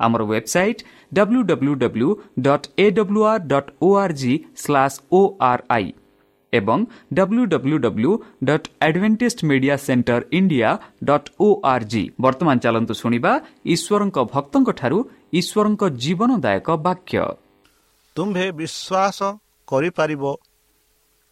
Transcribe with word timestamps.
ଆମର 0.00 0.22
website 0.24 0.80
W 1.12 1.40
W 1.50 1.74
W 1.82 2.08
dot 2.46 2.66
A 2.78 2.86
W 2.98 3.22
R 3.26 3.46
dot 3.52 3.70
O 3.82 3.88
R 3.96 4.14
G 4.20 4.32
slash 4.56 4.96
O 5.12 5.20
R 5.50 5.62
I 5.70 5.86
ଏବଂ 6.52 6.78
W 7.14 7.44
W 7.52 7.78
W 7.78 8.12
advantage 8.80 9.44
media 9.44 9.76
centre 9.86 10.20
India 10.32 10.70
dot 11.04 11.28
O 11.40 11.48
R 11.72 11.86
G 11.92 12.02
ବର୍ତ୍ତମାନ 12.20 12.56
ଚାଲନ୍ତୁ 12.64 12.94
ଶୁଣିବା 13.02 13.32
ଈଶ୍ୱରଙ୍କ 13.74 14.18
ଭକ୍ତଙ୍କଠାରୁ 14.34 14.98
ଈଶ୍ୱରଙ୍କ 15.40 15.82
ଜୀବନଦାୟକ 16.02 16.68
ବାକ୍ୟ 16.86 17.16
ତୁମ୍ଭେ 18.16 18.46
ବିଶ୍ୱାସ 18.58 19.18
କରିପାରିବ 19.68 20.22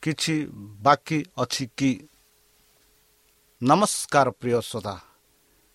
କିଛି 0.03 0.35
ବାକି 0.83 1.19
ଅଛି 1.37 1.65
କି? 1.79 1.93
ନମସ୍କାର 3.61 4.27
ପ୍ରିୟ 4.41 4.61
ଶ୍ରୋତା 4.61 4.95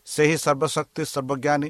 ସେହି 0.07 0.35
ସର୍ବଶକ୍ତି 0.37 1.03
ସର୍ବଜ୍ଞାନୀ 1.13 1.69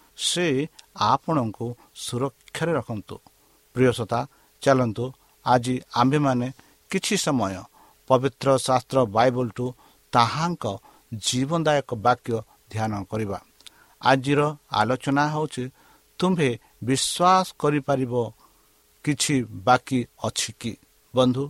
ସେ 0.21 0.45
ଆପଣଙ୍କୁ 1.09 1.65
ସୁରକ୍ଷାରେ 1.95 2.71
ରଖନ୍ତୁ। 2.73 3.15
ପ୍ରିୟସତା 3.75 4.19
ଚାଲନ୍ତୁ। 4.61 5.05
ଆଜି 5.45 5.75
ଆମ୍ଭେମାନେ 5.95 6.47
କିଛି 6.91 7.15
ସମୟ 7.17 7.55
ପବିତ୍ର 8.09 8.47
ଶାସ୍ତ୍ର 8.57 8.97
ବାଇବଲଠୁ 9.15 9.65
ତାହାଙ୍କ 10.13 10.65
ଜୀବନଦାୟକ 11.13 11.89
ବାକ୍ୟ 12.05 12.35
ଧ୍ୟାନ 12.71 12.91
କରିବା। 13.11 13.39
ଆଜିର 14.01 14.41
ଆଲୋଚନା 14.71 15.23
ହେଉଛି 15.33 15.63
ତୁମ୍ଭେ 16.19 16.49
ବିଶ୍ୱାସ 16.83 17.45
କରିପାରିବ 17.61 18.13
କିଛି 19.05 19.35
ବାକି 19.67 19.99
ଅଛି 20.23 20.51
କି? 20.59 20.73
ବନ୍ଧୁ 21.13 21.43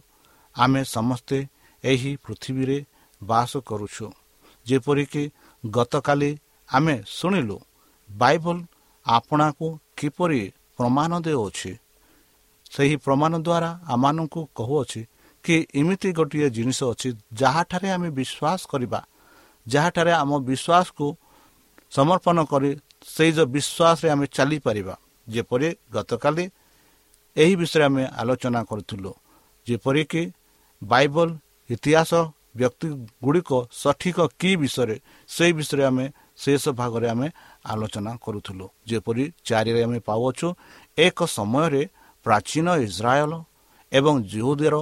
ଆମେ 0.55 0.81
ସମସ୍ତେ 0.95 1.37
ଏହି 1.83 2.11
ପୃଥିବୀରେ 2.25 2.77
ବାସ 3.21 3.51
କରୁଛୁ। 3.67 4.05
ଯେପରିକି 4.65 5.23
ଗତକାଲି 5.63 6.31
ଆମେ 6.69 6.95
ଶୁଣିଲୁ 7.07 7.57
ବାଇବଲ 8.17 8.57
ଆପଣାକୁ 9.05 9.67
କିପରି 9.97 10.41
ପ୍ରମାଣ 10.77 11.11
ଦେଉଅଛି 11.25 11.71
ସେହି 12.71 12.95
ପ୍ରମାଣ 13.05 13.33
ଦ୍ୱାରା 13.37 13.69
ଆମମାନଙ୍କୁ 13.93 14.41
କହୁଅଛି 14.55 15.01
କି 15.43 15.55
ଏମିତି 15.75 16.09
ଗୋଟିଏ 16.17 16.47
ଜିନିଷ 16.49 16.79
ଅଛି 16.91 17.09
ଯାହାଠାରେ 17.33 17.87
ଆମେ 17.95 18.09
ବିଶ୍ୱାସ 18.19 18.61
କରିବା 18.71 18.99
ଯାହାଠାରେ 19.67 20.11
ଆମ 20.11 20.31
ବିଶ୍ୱାସକୁ 20.49 21.05
ସମର୍ପଣ 21.91 22.37
କରି 22.45 22.69
ସେଇ 23.05 23.31
ଯେଉଁ 23.31 23.47
ବିଶ୍ୱାସରେ 23.55 24.07
ଆମେ 24.13 24.25
ଚାଲିପାରିବା। 24.27 24.95
ଯେପରି 25.27 25.67
ଗତକାଲି 25.93 26.45
ଏହି 27.35 27.53
ବିଷୟରେ 27.55 27.83
ଆମେ 27.83 28.03
ଆଲୋଚନା 28.19 28.61
କରୁଥିଲୁ 28.63 29.11
ଯେପରିକି 29.67 30.23
ବାଇବଲ 30.81 31.29
ଇତିହାସ 31.69 32.11
ବ୍ୟକ୍ତି 32.57 32.87
ଗୁଡ଼ିକ 33.23 33.51
ସଠିକ 33.71 34.17
କି 34.39 34.51
ବିଷୟରେ 34.61 34.95
ସେହି 35.29 35.53
ବିଷୟରେ 35.53 35.83
ଆମେ 35.85 36.05
ଶେଷ 36.41 36.63
ଭାଗରେ 36.79 37.07
ଆମେ 37.13 37.27
ଆଲୋଚନା 37.71 38.11
କରୁଥିଲୁ। 38.25 38.65
ଯେପରି 38.89 39.23
ଚାରିରେ 39.47 39.81
ଆମେ 39.87 39.99
ପାଉଅଛୁ 40.07 40.47
ଏକ 40.97 41.17
ସମୟରେ 41.37 41.83
ପ୍ରାଚୀନ 42.25 42.67
ଇସ୍ରାଏଲ 42.87 43.33
ଏବଂ 43.91 44.13
ଜିହୁଦର 44.31 44.75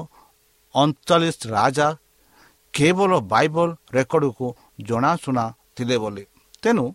ଅଣଚାଳିଶ 0.75 1.37
ରାଜା 1.55 1.87
କେବଳ 2.73 3.11
ବାଇବଲ 3.33 3.69
ରେକର୍ଡକୁ 3.97 4.47
ଜଣାଶୁଣା 4.87 5.45
ଥିଲେ 5.75 5.97
ବୋଲି। 6.03 6.23
ତେଣୁ 6.61 6.85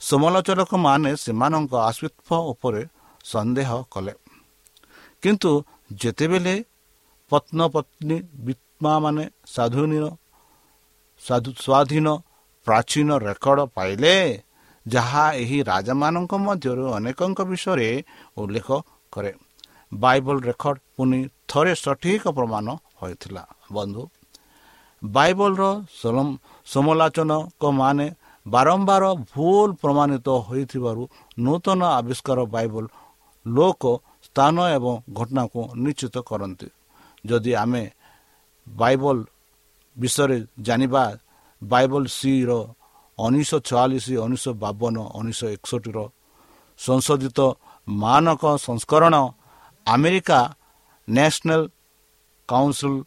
ସମାଲୋଚକମାନେ 0.00 1.10
ସେମାନଙ୍କ 1.24 1.72
ଆଶ୍ୱିତ୍ୱ 1.88 2.46
ଉପରେ 2.52 2.82
ସନ୍ଦେହ 3.24 3.70
କଲେ। 3.92 4.14
କିନ୍ତୁ 5.22 5.50
ଯେତେବେଳେ 6.00 6.54
ପତ୍ନ 7.32 7.58
ପତ୍ନୀ 7.74 8.16
ବିତ୍ମାମାନେ 8.46 9.24
ସାଧୁନୀର 9.54 10.04
ସ୍ୱାଧୀନ 11.22 12.06
ପ୍ରାଚୀନ 12.66 13.08
ରେକର୍ଡ 13.28 13.58
ପାଇଲେ 13.76 14.14
ଯାହା 14.86 15.24
ଏହି 15.42 15.58
ରାଜାମାନଙ୍କ 15.70 16.32
ମଧ୍ୟରୁ 16.46 16.84
ଅନେକଙ୍କ 16.98 17.38
ବିଷୟରେ 17.50 17.88
ଉଲ୍ଲେଖ 18.40 18.68
କରେ। 19.12 19.32
ବାଇବଲ 19.92 20.36
ରେକର୍ଡ 20.48 20.78
ପୁଣି 20.96 21.18
ଥରେ 21.50 21.72
ସଠିକ 21.84 22.24
ପ୍ରମାଣ 22.38 22.66
ହୋଇଥିଲା। 23.00 23.42
ବନ୍ଧୁ 23.76 24.02
ବାଇବଲର 25.02 25.62
ସମାଲୋଚନକମାନେ 26.66 28.06
ବାରମ୍ବାର 28.46 29.04
ଭୁଲ 29.32 29.68
ପ୍ରମାଣିତ 29.82 30.28
ହୋଇଥିବାରୁ 30.48 31.02
ନୂତନ 31.44 31.80
ଆବିଷ୍କାର 31.98 32.38
ବାଇବଲ 32.54 32.84
ଲୋକ 33.46 33.82
ସ୍ଥାନ 34.26 34.56
ଏବଂ 34.76 34.94
ଘଟଣାକୁ 35.18 35.60
ନିଶ୍ଚିତ 35.84 36.16
କରନ୍ତି। 36.28 36.68
ଯଦି 37.24 37.52
ଆମେ 37.62 37.82
ବାଇବଲ 38.66 39.16
ବିଷୟରେ 39.96 40.36
ଜାଣିବା 40.66 41.02
ବାଇବଲ 41.62 42.04
ସିର 42.10 42.50
ଉଣେଇଶହ 43.18 43.58
ଛୟାଳିଶ 43.68 44.06
ଉଣେଇଶହ 44.24 44.52
ବାବନ 44.62 44.96
ଉଣେଇଶହ 45.18 45.48
ଏକଷଠିର 45.56 45.98
ସଂଶୋଧିତ 46.80 47.38
ମାନକ 47.86 48.42
ସଂସ୍କରଣ 48.66 49.14
America 49.86 50.40
national 51.08 51.62
council 52.48 52.98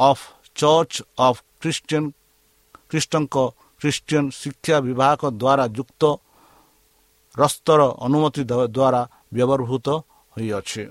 of 0.00 0.24
church 0.56 0.94
of 1.20 1.40
Christian 1.60 2.04
ଖ୍ରୀଷ୍ଟଙ୍କ 2.90 3.36
ଖ୍ରୀଷ୍ଟିଆନ 3.80 4.24
ଶିକ୍ଷା 4.32 4.76
ବିଭାଗ 4.80 5.20
ଦ୍ୱାରା 5.32 5.64
ଯୁକ୍ତ 5.76 6.02
ରସ୍ତର 7.34 7.80
ଅନୁମତି 8.06 8.42
ଦ୍ୱାରା 8.44 9.02
ବ୍ୟବହୃତ 9.32 9.88
ହୋଇଅଛି 10.36 10.82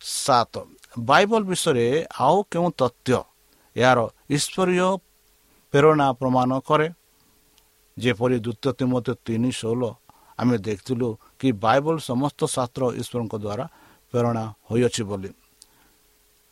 ସାତ 0.00 0.54
ବାଇବଲ 1.00 1.42
ବିଷୟରେ 1.44 1.86
ଆଉ 2.18 2.36
କେଉଁ 2.50 2.68
ତଥ୍ୟ 2.80 3.10
ଏହାର 3.76 3.98
ଈଶ୍ୱରୀୟ 4.30 4.88
ପ୍ରେରଣା 5.72 6.06
ପ୍ରମାଣ 6.12 6.50
କରେ 6.60 6.88
ଯେପରି 7.96 8.36
ଦ୍ୱିତୀୟ 8.44 8.70
ତିମତ 8.78 9.06
ତିନି 9.26 9.50
ଷୋହଳ 9.52 9.82
ଆମେ 10.38 10.56
ଦେଖିଥିଲୁ 10.58 11.08
କି 11.38 11.48
ବାଇବଲ 11.64 11.96
ସମସ୍ତ 12.10 12.40
ଶାସ୍ତ୍ର 12.54 12.82
ଈଶ୍ୱରଙ୍କ 13.00 13.34
ଦ୍ୱାରା 13.44 13.64
ପ୍ରେରଣା 14.10 14.44
ହୋଇଅଛି 14.70 15.02
ବୋଲି। 15.02 15.30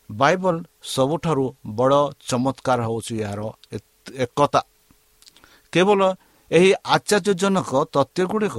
ବାଇବଲ 0.09 0.55
ସବୁଠାରୁ 0.85 1.45
ବଡ଼ 1.69 2.01
ଚମତ୍କାର 2.29 2.79
ହେଉଛି 2.87 3.13
ଏହାର 3.23 3.41
ଏକତା। 4.25 4.61
କେବଳ 5.73 6.01
ଏହି 6.51 6.69
ଆଶ୍ଚର୍ଯ୍ୟଜନକ 6.95 7.71
ତଥ୍ୟ 7.95 8.23
ଗୁଡ଼ିକ 8.31 8.57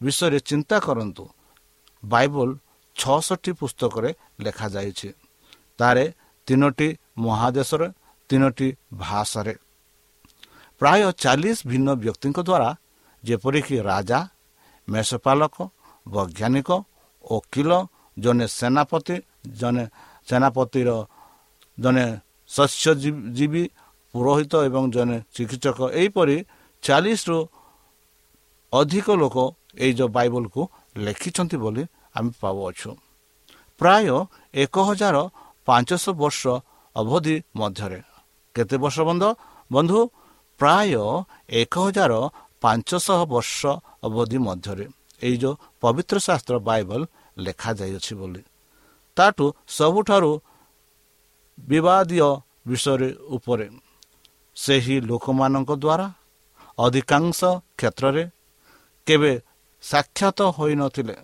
ବିଷୟରେ 0.00 0.38
ଚିନ୍ତା 0.40 0.76
କରନ୍ତୁ। 0.78 1.24
ବାଇବଲ 2.02 2.48
ଛଅଷଠି 2.96 3.52
ପୁସ୍ତକରେ 3.52 4.10
ଲେଖାଯାଇଛି। 4.40 5.08
ତାରେ 5.78 6.04
ତିନୋଟି 6.48 6.88
ମହାଦେଶରେ 7.18 7.88
ତିନୋଟି 8.30 8.68
ଭାଷାରେ। 8.94 9.54
ପ୍ରାୟ 10.80 11.02
ଚାଳିଶ 11.22 11.58
ଭିନ୍ନ 11.70 11.88
ବ୍ୟକ୍ତିଙ୍କ 12.02 12.38
ଦ୍ୱାରା 12.48 12.70
ଯେପରିକି 13.24 13.76
ରାଜା 13.90 14.18
ମେଷପାଳକ 14.88 15.56
ବୈଜ୍ଞାନିକ 16.06 16.68
ଓକିଲ 17.24 17.70
ଜଣେ 18.16 18.46
ସେନାପତି 18.58 19.16
ଜଣେ 19.60 19.84
ସେନାପତିର 20.28 20.90
ଜଣେ 21.78 22.06
ଶସ୍ୟଜୀବୀ 22.50 23.62
ପୁରୋହିତ 24.14 24.52
ଏବଂ 24.68 24.82
ଜଣେ 24.90 25.16
ଚିକିତ୍ସକ। 25.34 25.78
ଏହିପରି 26.00 26.36
ଚାଳିଶରୁ 26.82 27.38
ଅଧିକ 28.72 29.06
ଲୋକ 29.22 29.36
ଏଇ 29.84 29.92
ଯେଉଁ 29.98 30.10
ବାଇବଲକୁ 30.16 30.60
ଲେଖିଛନ୍ତି 30.96 31.56
ବୋଲି 31.62 31.82
ଆମେ 32.16 32.30
ପାଉଅଛୁ। 32.40 32.90
ପ୍ରାୟ 33.80 34.06
ଏକ 34.54 34.74
ହଜାର 34.88 35.16
ପାଞ୍ଚଶହ 35.68 36.12
ବର୍ଷ 36.22 36.42
ଅବଧି 36.96 37.36
ମଧ୍ୟରେ। 37.56 38.00
କେତେ 38.56 38.76
ବର୍ଷ 38.82 38.98
ବନ୍ଧ? 39.08 39.24
ବନ୍ଧୁ 39.72 39.98
ପ୍ରାୟ 40.60 40.92
ଏକ 41.60 41.74
ହଜାର 41.86 42.12
ପାଞ୍ଚଶହ 42.62 43.20
ବର୍ଷ 43.32 43.60
ଅବଧି 44.06 44.38
ମଧ୍ୟରେ 44.48 44.86
ଏଇ 45.26 45.36
ଯେଉଁ 45.42 45.54
ପବିତ୍ର 45.82 46.16
ଶାସ୍ତ୍ର 46.26 46.54
ବାଇବଲ 46.68 47.00
ଲେଖାଯାଇଅଛି 47.44 48.12
ବୋଲି। 48.20 48.42
ତାଠୁ 49.16 49.44
ସବୁଠାରୁ 49.78 50.30
ବିବାଦୀୟ 51.58 52.28
ବିଷୟରେ 52.68 53.08
ଉପରେ 53.36 53.66
ସେହି 54.56 54.96
ଲୋକମାନଙ୍କ 55.08 55.70
ଦ୍ୱାରା 55.84 56.06
ଅଧିକାଂଶ 56.78 57.38
କ୍ଷେତ୍ରରେ 57.78 58.24
କେବେ 59.06 59.32
ସାକ୍ଷାତ 59.82 60.38
ହୋଇନଥିଲେ। 60.56 61.16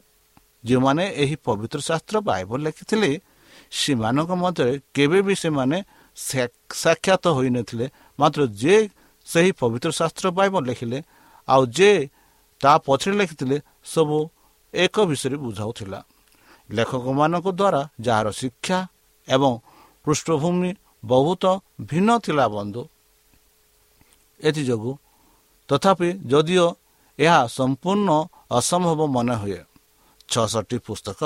ଯେଉଁମାନେ 0.65 1.05
ଏହି 1.23 1.37
ପବିତ୍ର 1.47 1.79
ଶାସ୍ତ୍ର 1.89 2.17
ବାଇବଲ 2.29 2.59
ଲେଖିଥିଲେ 2.67 3.11
ସେମାନଙ୍କ 3.73 4.31
ମଧ୍ୟରେ 4.45 4.75
କେବେ 4.97 5.19
ବି 5.27 5.35
ସେମାନେ 5.43 5.77
ସାକ୍ଷାତ 6.83 7.25
ହୋଇନଥିଲେ। 7.37 7.87
ମାତ୍ର 8.19 8.41
ଯେ 8.63 8.77
ସେହି 9.27 9.51
ପବିତ୍ର 9.61 9.91
ଶାସ୍ତ୍ର 9.99 10.27
ବାଇବଲ 10.39 10.63
ଲେଖିଲେ 10.71 10.99
ଆଉ 11.49 11.63
ଯେ 11.77 11.91
ତା 12.61 12.73
ପଛରେ 12.87 13.15
ଲେଖିଥିଲେ 13.21 13.57
ସବୁ 13.85 14.19
ଏକ 14.75 14.97
ବିଷୟରେ 15.11 15.37
ବୁଝାଉଥିଲା। 15.45 16.01
ଲେଖକମାନଙ୍କ 16.71 17.47
ଦ୍ୱାରା 17.61 17.81
ଯାହାର 18.07 18.29
ଶିକ୍ଷା 18.41 18.79
ଏବଂ 19.29 19.53
ପୃଷ୍ଠଭୂମି 20.05 20.71
ବହୁତ 21.05 21.45
ଭିନ୍ନ 21.89 22.11
ଥିଲା 22.25 22.47
ବନ୍ଧୁ 22.57 22.83
ଏଥିଯୋଗୁଁ 24.41 24.95
ତଥାପି 25.69 26.09
ଯଦିଓ 26.31 26.67
ଏହା 27.19 27.41
ସମ୍ପୂର୍ଣ୍ଣ 27.57 28.11
ଅସମ୍ଭବ 28.59 29.01
ମନେ 29.17 29.35
ହୁଏ 29.43 29.61
ଛଅଷଠି 30.31 30.77
ପୁସ୍ତକ 30.87 31.21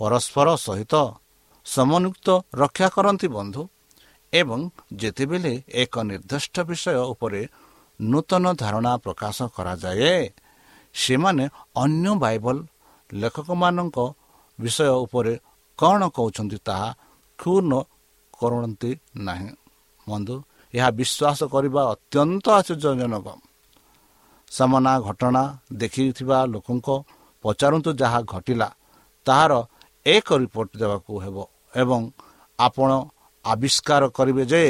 ପରସ୍ପର 0.00 0.48
ସହିତ 0.66 0.94
ସମନ୍ୱିତ 1.66 2.28
ରକ୍ଷା 2.60 2.88
କରନ୍ତି 2.96 3.28
ବନ୍ଧୁ। 3.36 3.62
ଏବଂ 4.34 4.60
ଯେତେବେଳେ 5.00 5.52
ଏକ 5.82 5.94
ନିର୍ଦ୍ଦିଷ୍ଟ 6.02 6.56
ବିଷୟ 6.68 6.96
ଉପରେ 7.12 7.40
ନୂତନ 8.00 8.44
ଧାରଣା 8.62 8.92
ପ୍ରକାଶ 8.96 9.36
କରାଯାଏ 9.56 10.14
ସେମାନେ 10.94 11.44
ଅନ୍ୟ 11.76 12.10
ବାଇବଲ 12.24 12.56
ଲେଖକମାନଙ୍କ 13.12 13.98
ବିଷୟ 14.58 14.88
ଉପରେ 15.04 15.32
କ'ଣ 15.78 16.00
କହୁଛନ୍ତି 16.16 16.58
ତାହା 16.66 16.88
କ୍ଷୁର୍ଣ୍ଣ 17.38 17.72
କରନ୍ତି 18.34 18.90
ନାହିଁ। 19.26 19.50
ବନ୍ଧୁ 20.06 20.36
ଏହା 20.74 20.88
ବିଶ୍ୱାସ 20.98 21.40
କରିବା 21.54 21.82
ଅତ୍ୟନ୍ତ 21.92 22.46
ଆଶ୍ଚର୍ଯ୍ୟଜନକ। 22.58 23.26
ସାମନା 24.52 24.92
ଘଟଣା 25.00 25.42
ଦେଖିଥିବା 25.72 26.38
ଲୋକଙ୍କ 26.46 26.88
ପଚାରନ୍ତୁ 27.44 27.90
ଯାହା 28.00 28.20
ଘଟିଲା 28.32 28.68
ତାହାର 29.26 29.52
ଏକ 30.06 30.28
ରିପୋର୍ଟ 30.42 30.70
ଦେବାକୁ 30.80 31.12
ହେବ 31.24 31.36
ଏବଂ 31.74 32.00
ଆପଣ 32.58 32.90
ଆବିଷ୍କାର 33.44 34.02
କରିବେ 34.16 34.44
ଯେ 34.52 34.62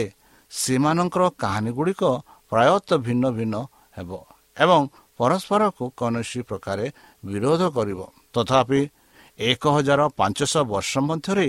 ସେମାନଙ୍କର 0.52 1.22
କାହାଣୀ 1.42 1.70
ଗୁଡ଼ିକ 1.78 2.02
ପ୍ରାୟତଃ 2.50 2.98
ଭିନ୍ନ 3.06 3.24
ଭିନ୍ନ 3.36 3.54
ହେବ 3.96 4.10
ଏବଂ 4.56 4.80
ପରସ୍ପରକୁ 5.20 5.84
କୌଣସି 5.98 6.40
ପ୍ରକାର 6.48 6.78
ବିରୋଧ 7.22 7.62
କରିବ। 7.76 8.00
ତଥାପି 8.34 8.80
ଏକ 9.38 9.62
ହଜାର 9.76 10.00
ପାଞ୍ଚଶହ 10.18 10.62
ବର୍ଷ 10.72 10.92
ମଧ୍ୟରେ 11.08 11.48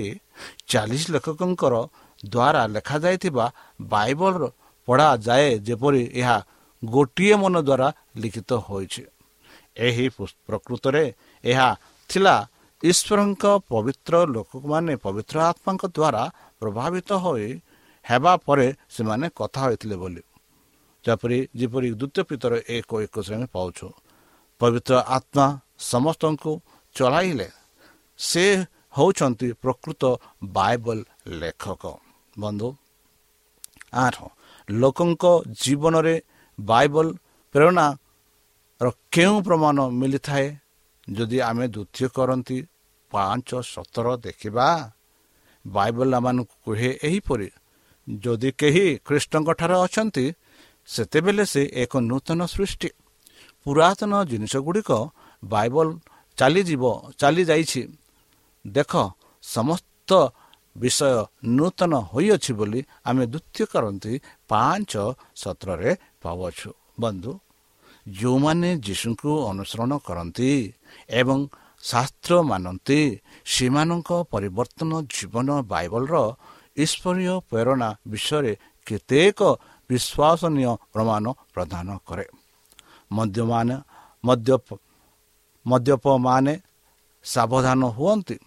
ଚାଳିଶ 0.70 1.04
ଲେଖକଙ୍କର 1.14 1.74
ଦ୍ୱାରା 2.24 2.62
ଲେଖାଯାଇଥିବା 2.76 3.46
ବାଇବଲ 3.94 4.34
ପଢ଼ାଯାଏ 4.88 5.50
ଯେପରି 5.68 6.02
ଏହା 6.20 6.38
ଗୋଟିଏ 6.84 7.36
ମନ 7.42 7.56
ଦ୍ୱାରା 7.68 7.88
ଲିଖିତ 8.22 8.52
ହୋଇଛି। 8.68 9.04
ଏହି 9.78 10.06
ପ୍ରକୃତରେ 10.48 11.04
ଏହା 11.44 11.68
ଥିଲା 12.10 12.36
ଈଶ୍ୱରଙ୍କ 12.84 13.44
ପବିତ୍ର 13.70 14.14
ଲୋକମାନେ 14.26 14.94
ପବିତ୍ର 14.96 15.38
ଆତ୍ମାଙ୍କ 15.42 15.84
ଦ୍ୱାରା 15.88 16.24
ପ୍ରଭାବିତ 16.60 17.10
ହୋଇ 17.14 17.48
ହେବା 18.06 18.34
ପରେ 18.46 18.68
ସେମାନେ 18.90 19.28
କଥା 19.36 19.62
ହୋଇଥିଲେ 19.66 19.96
ବୋଲି। 19.96 20.24
ଯେପରି 21.06 21.38
ଯେପରି 21.56 21.90
ଦ୍ୱିତୀୟ 21.92 22.22
ପିତର 22.30 22.54
ଏକ 22.70 22.90
ଏକୋଇଶ 23.06 23.30
ଆମେ 23.34 23.48
ପାଉଛୁ। 23.54 23.88
ପବିତ୍ର 24.62 24.94
ଆତ୍ମା 25.18 25.46
ସମସ୍ତଙ୍କୁ 25.92 26.52
ଚଳାଇଲେ। 26.96 27.50
ସେ 28.20 28.46
ହେଉଛନ୍ତି 28.98 29.48
ପ୍ରକୃତ 29.54 30.04
ବାଇବଲ 30.44 31.00
ଲେଖକ। 31.28 31.84
ବନ୍ଧୁ 32.40 32.70
ଆଠ 33.94 34.16
ଲୋକଙ୍କ 34.70 35.24
ଜୀବନରେ 35.62 36.16
ବାଇବଲ 36.60 37.08
ପ୍ରେରଣାର 37.56 38.88
କେଉଁ 39.12 39.36
ପ୍ରମାଣ 39.42 39.78
ମିଳିଥାଏ? 40.00 40.48
ଯଦି 41.08 41.38
ଆମେ 41.40 41.66
ଦ୍ୱିତୀୟ 41.68 42.08
କରନ୍ତି 42.18 42.58
ପାଞ୍ଚ 43.12 43.50
ସତର 43.64 44.08
ଦେଖିବା 44.18 44.68
ବାଇବଲ 45.66 46.10
ଆମମାନଙ୍କୁ 46.16 46.56
କୁହେ 46.66 46.90
ଏହିପରି 47.08 47.50
ଯଦି 48.08 48.50
କେହି 48.52 48.86
ଖ୍ରୀଷ୍ଟଙ୍କଠାରେ 49.08 49.76
ଅଛନ୍ତି 49.86 50.26
ସେତେବେଳେ 50.90 51.44
ସେ 51.46 51.62
ଏକ 51.84 51.94
ନୂତନ 52.10 52.40
ସୃଷ୍ଟି। 52.46 52.90
ପୁରାତନ 53.66 54.14
ଜିନିଷ 54.32 54.54
ଗୁଡ଼ିକ 54.66 54.92
ବାଇବଲ 55.44 55.88
ଚାଲିଯିବ 56.38 56.84
ଚାଲିଯାଇଛି। 57.20 57.82
ଦେଖ 58.66 58.92
ସମସ୍ତ 59.44 60.10
ବିଷୟ 60.76 61.12
ନୂତନ 61.58 61.94
ହୋଇଅଛି 62.12 62.52
ବୋଲି 62.60 62.80
ଆମେ 63.06 63.24
ଦ୍ୱିତୀୟ 63.34 63.66
କରନ୍ତି 63.74 64.14
ପାଞ୍ଚ 64.50 64.92
ସତରରେ 65.36 65.92
ପାଉଅଛୁ। 66.22 66.70
ବନ୍ଧୁ 67.00 67.32
ଯେଉଁମାନେ 68.06 68.70
ଯୀଶୁଙ୍କୁ 68.86 69.32
ଅନୁସରଣ 69.50 69.92
କରନ୍ତି 70.08 70.50
ଏବଂ 71.10 71.40
ଶାସ୍ତ୍ର 71.84 72.34
ମାନନ୍ତି 72.52 73.00
ସେମାନଙ୍କ 73.46 74.10
ପରିବର୍ତ୍ତନ 74.32 74.92
ଜୀବନ 75.10 75.48
ବାଇବଲର 75.72 76.16
ଈଶ୍ୱରୀୟ 76.78 77.34
ପ୍ରେରଣା 77.50 77.90
ବିଷୟରେ 78.12 78.54
କେତେକ 78.88 79.40
ବିଶ୍ୱାସନୀୟ 79.90 80.72
ପ୍ରମାଣ 80.94 81.26
ପ୍ରଦାନ 81.54 81.88
କରେ। 82.08 82.26
ମଦ୍ୟମାନ 83.12 83.70
ମଦ୍ୟପ 84.24 84.68
ମଦ୍ୟପମାନେ 85.66 86.54
ସାବଧାନ 87.26 87.82
ହୁଅନ୍ତି 87.98 88.38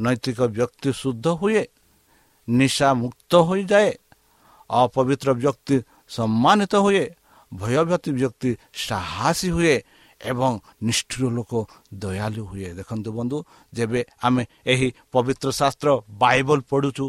ନୈତିକ 0.00 0.38
ବ୍ୟକ୍ତି 0.56 0.90
ଶୁଦ୍ଧ 1.00 1.26
ହୁଏ 1.40 1.62
ନିଶା 2.48 2.88
ମୁକ୍ତ 3.02 3.32
ହୋଇଯାଏ 3.48 3.90
ଅପବିତ୍ର 4.70 5.28
ବ୍ୟକ୍ତି 5.42 5.76
ସମ୍ମାନିତ 6.08 6.72
ହୁଏ 6.84 7.04
ଭୟଭୀତି 7.52 8.10
ବ୍ୟକ୍ତି 8.18 8.50
ସାହସୀ 8.84 9.48
ହୁଏ 9.56 9.74
ଏବଂ 10.20 10.52
ନିଷ୍ଠୁର 10.86 11.24
ଲୋକ 11.36 11.52
ଦୟାଲୁ 12.02 12.42
ହୁଏ। 12.50 12.68
ଦେଖନ୍ତୁ 12.78 13.10
ବନ୍ଧୁ 13.18 13.36
ଯେବେ 13.72 14.00
ଆମେ 14.26 14.42
ଏହି 14.72 14.88
ପବିତ୍ର 15.12 15.48
ଶାସ୍ତ୍ର 15.60 15.88
ବାଇବଲ 16.22 16.58
ପଢ଼ୁଛୁ 16.70 17.04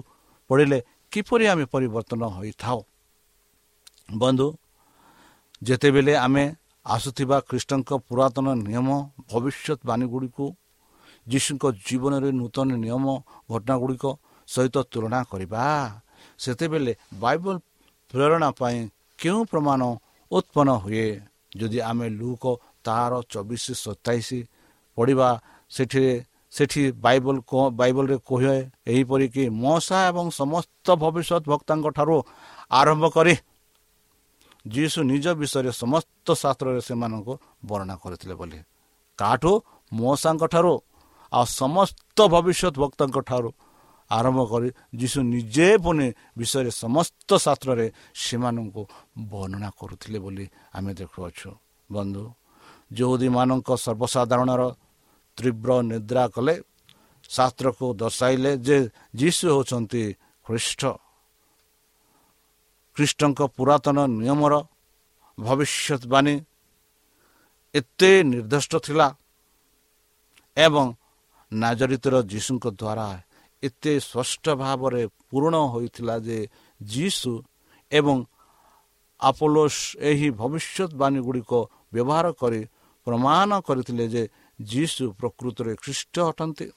ପଢ଼ିଲେ 0.50 0.80
କିପରି 1.12 1.46
ଆମେ 1.54 1.66
ପରିବର୍ତ୍ତନ 1.74 2.22
ହୋଇଥାଉ? 2.38 2.80
ବନ୍ଧୁ 4.22 4.48
ଯେତେବେଳେ 5.62 6.14
ଆମେ 6.26 6.44
ଆସୁଥିବା 6.86 7.38
ଖ୍ରୀଷ୍ଟଙ୍କ 7.50 7.90
ପୁରାତନ 8.08 8.48
ନିୟମ 8.66 8.90
ଭବିଷ୍ୟତବାଣୀ 9.32 10.06
ଗୁଡ଼ିକୁ 10.14 10.46
ଯୀଶୁଙ୍କ 11.28 11.64
ଜୀବନରେ 11.88 12.30
ନୂତନ 12.40 12.70
ନିୟମ 12.84 13.06
ଘଟଣା 13.52 13.76
ଗୁଡ଼ିକ 13.82 14.06
ସହିତ 14.48 14.76
ତୁଳନା 14.92 15.20
କରିବା 15.32 15.64
ସେତେବେଳେ 16.40 16.94
ବାଇବଲ 17.22 17.56
ପ୍ରେରଣା 18.14 18.50
ପାଇଁ 18.60 18.78
କେଉଁ 19.20 19.42
ପ୍ରମାଣ 19.52 19.82
ଉତ୍ପନ୍ନ 20.32 20.70
ହୁଏ। 20.84 21.08
ଯଦି 21.60 21.80
ଆମେ 21.90 22.08
ଲୁକ 22.20 22.44
ତାହାର 22.86 23.14
ଚବିଶ 23.32 23.66
ସତାଇଶ 23.84 24.28
ପଢ଼ିବା 24.98 25.30
ସେଠିରେ 25.72 26.14
ସେଠି 26.52 26.84
ବାଇବଲ 27.06 27.36
ବାଇବଲରେ 27.80 28.18
କହେ 28.28 28.56
ଏହିପରିକି 28.92 29.44
ମଶା 29.64 29.98
ଏବଂ 30.10 30.26
ସମସ୍ତ 30.42 30.88
ଭବିଷ୍ୟତ 31.04 31.44
ଭକ୍ତାଙ୍କ 31.52 31.88
ଠାରୁ 31.98 32.18
ଆରମ୍ଭ 32.72 33.04
କରି 33.16 33.34
ଯୀଶୁ 34.66 35.00
ନିଜ 35.12 35.26
ବିଷୟରେ 35.42 35.72
ସମସ୍ତ 35.82 36.28
ଶାସ୍ତ୍ରରେ 36.42 36.82
ସେମାନଙ୍କୁ 36.88 37.34
ବର୍ଣ୍ଣନା 37.68 37.96
କରିଥିଲେ 38.04 38.36
ବୋଲି। 38.42 38.60
କାଠୁ 39.20 39.52
ମଶାଙ୍କ 39.92 40.44
ଆଉ 41.32 41.46
ସମସ୍ତ 41.62 42.18
ଭବିଷ୍ୟତ 42.34 42.76
ଭକ୍ତଙ୍କ 42.84 43.18
ଠାରୁ। 43.30 43.50
ଆରମ୍ଭ 44.18 44.40
କରି 44.52 44.70
ଯୀଶୁ 45.00 45.20
ନିଜେ 45.34 45.68
ପୁଣି 45.84 46.08
ବିଷୟରେ 46.40 46.72
ସମସ୍ତ 46.84 47.30
ଶାସ୍ତ୍ରରେ 47.46 47.86
ସେମାନଙ୍କୁ 48.24 48.82
ବର୍ଣ୍ଣନା 49.32 49.70
କରୁଥିଲେ 49.80 50.20
ବୋଲି 50.26 50.46
ଆମେ 50.78 50.92
ଦେଖୁଅଛୁ। 51.00 51.50
ବନ୍ଧୁ 51.90 52.24
ଯେଉଁଦୀମାନଙ୍କ 52.92 53.70
ସର୍ବସାଧାରଣର 53.86 54.62
ତୀବ୍ର 55.38 55.70
ନିଦ୍ରା 55.90 56.24
କଲେ 56.36 56.56
ଶାସ୍ତ୍ରକୁ 57.30 57.86
ଦର୍ଶାଇଲେ 58.02 58.52
ଯେ 58.68 58.78
ଯୀଶୁ 59.20 59.44
ହେଉଛନ୍ତି 59.54 60.04
ଖ୍ରୀଷ୍ଟ। 60.46 60.82
ଖ୍ରୀଷ୍ଟଙ୍କ 62.98 63.40
ପୁରାତନ 63.56 63.98
ନିୟମର 64.20 64.54
ଭବିଷ୍ୟତବାଣୀ 65.38 66.36
ଏତେ 67.74 68.12
ନିର୍ଦ୍ଦିଷ୍ଟ 68.32 68.74
ଥିଲା 68.86 69.08
ଏବଂ 70.58 70.86
ନାଜରିତର 71.52 72.16
ଯୀଶୁଙ୍କ 72.32 72.66
ଦ୍ୱାରା 72.82 73.08
ଏତେ 73.64 73.94
ସ୍ପଷ୍ଟ 74.00 74.46
ଭାବରେ 74.64 75.04
ପୂରଣ 75.30 75.56
ହୋଇଥିଲା 75.74 76.16
ଯେ 76.28 76.40
ଯୀଶୁ 76.82 77.32
ଏବଂ 77.92 78.16
ଆପୋଲୋସ୍ 79.20 79.82
ଏହି 80.10 80.28
ଭବିଷ୍ୟତବାଣୀ 80.42 81.20
ଗୁଡ଼ିକ 81.28 81.52
ବ୍ୟବହାର 81.94 82.26
କରି 82.42 82.62
ପ୍ରମାଣ 83.08 83.50
କରିଥିଲେ 83.68 84.06
ଯେ 84.14 84.24
ଯୀଶୁ 84.60 85.04
ପ୍ରକୃତରେ 85.20 85.74
ଖ୍ରୀଷ୍ଟ 85.84 86.16
ଅଟନ୍ତି। 86.32 86.68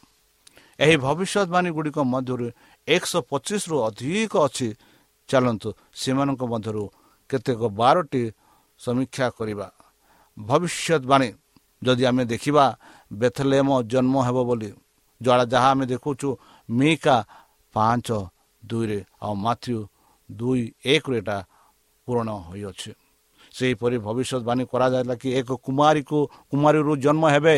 ଏହି 0.78 0.96
ଭବିଷ୍ୟତବାଣୀ 1.06 1.70
ଗୁଡ଼ିକ 1.76 1.98
ମଧ୍ୟରୁ 2.14 2.46
ଏକଶହ 2.88 3.20
ପଚିଶରୁ 3.30 3.76
ଅଧିକ 3.88 4.32
ଅଛି। 4.46 4.68
ଚାଲନ୍ତୁ 5.28 5.68
ସେମାନଙ୍କ 6.00 6.42
ମଧ୍ୟରୁ 6.52 6.84
କେତେକ 7.30 7.60
ବାରଟି 7.80 8.22
ସମୀକ୍ଷା 8.80 9.26
କରିବା। 9.38 9.68
ଭବିଷ୍ୟତବାଣୀ 10.36 11.28
ଯଦି 11.82 12.04
ଆମେ 12.10 12.24
ଦେଖିବା 12.32 12.64
ବେଥଲେମ 13.10 13.68
ଜନ୍ମ 13.92 14.14
ହେବ 14.26 14.38
ବୋଲି 14.48 14.70
ଯାହା 15.20 15.68
ଆମେ 15.70 15.84
ଦେଖୁଛୁ 15.86 16.28
ମିକା 16.68 17.16
ପାଞ୍ଚ 17.74 18.08
ଦୁଇରେ 18.62 18.98
ଆଉ 19.22 19.34
ମାଥ୍ୟୁ 19.44 19.78
ଦୁଇ 20.30 20.62
ଏକରେ 20.86 21.16
ଏଇଟା 21.18 21.38
ପୂରଣ 22.08 22.28
ହୋଇଅଛି 22.46 22.90
ସେହିପରି 23.54 23.96
ଭବିଷ୍ୟତବାଣୀ 24.06 24.64
କରାଯାଇଥିଲା 24.72 25.16
କି 25.22 25.28
ଏକ 25.38 25.50
କୁମାରୀକୁ 25.66 26.18
କୁମାରୀରୁ 26.50 26.92
ଜନ୍ମ 27.04 27.24
ହେବେ 27.34 27.56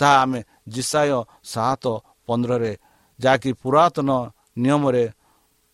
ତାହା 0.00 0.16
ଆମେ 0.22 0.40
ଜିସାୟ 0.68 1.18
ସାତ 1.44 1.84
ପନ୍ଦରରେ 2.28 2.72
ଯାହାକି 3.18 3.50
ପୁରାତନ 3.62 4.10
ନିୟମରେ 4.56 5.04